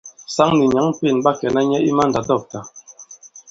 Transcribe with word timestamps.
Saŋ 0.35 0.49
nì 0.57 0.65
nyǎŋ 0.73 0.87
Pên 0.99 1.17
ɓa 1.23 1.31
kɛ̀na 1.39 1.61
nyɛ 1.69 1.79
i 1.89 1.91
mandàdɔ̂ktà. 1.97 2.59